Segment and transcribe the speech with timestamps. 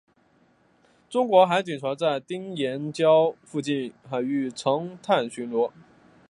[1.11, 5.71] 中国海警船在丁岩礁附近海域常态巡逻。